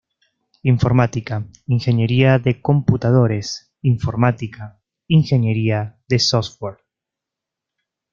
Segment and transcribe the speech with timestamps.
[0.63, 6.79] Informática: Ingeniería de Computadores; Informática; Ingeniería de Software.